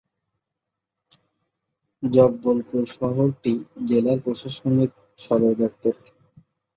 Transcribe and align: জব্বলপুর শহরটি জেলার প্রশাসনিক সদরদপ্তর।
জব্বলপুর 2.03 2.83
শহরটি 2.95 3.53
জেলার 3.87 4.19
প্রশাসনিক 4.23 4.91
সদরদপ্তর। 5.19 5.95